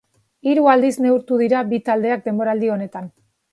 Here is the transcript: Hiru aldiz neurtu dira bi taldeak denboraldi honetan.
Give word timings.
Hiru 0.51 0.63
aldiz 0.71 0.89
neurtu 1.07 1.37
dira 1.43 1.61
bi 1.75 1.81
taldeak 1.91 2.27
denboraldi 2.31 2.75
honetan. 2.79 3.15